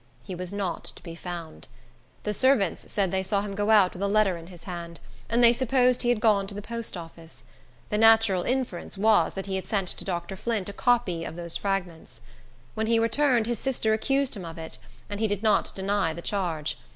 [0.23, 1.67] He was not to be found.
[2.23, 5.43] The servants said they saw him go out with a letter in his hand, and
[5.43, 7.43] they supposed he had gone to the post office.
[7.91, 10.35] The natural inference was, that he had sent to Dr.
[10.35, 12.21] Flint a copy of those fragments.
[12.73, 16.23] When he returned, his sister accused him of it, and he did not deny the
[16.23, 16.77] charge.